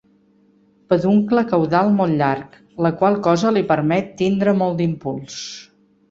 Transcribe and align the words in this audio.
Peduncle 0.93 1.41
caudal 1.49 1.91
molt 1.97 2.17
llarg, 2.21 2.55
la 2.85 2.91
qual 3.01 3.17
cosa 3.27 3.51
li 3.57 3.63
permet 3.73 4.09
tindre 4.23 4.55
molt 4.63 4.81
d'impuls. 4.81 5.37